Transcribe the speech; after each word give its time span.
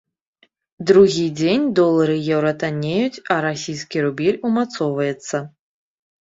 Другі 0.91 1.25
дзень 1.39 1.65
долар 1.81 2.09
і 2.15 2.17
еўра 2.35 2.55
таннеюць, 2.65 3.21
а 3.37 3.39
расійскі 3.49 3.97
рубель 4.09 4.43
умацоўваецца. 4.53 5.37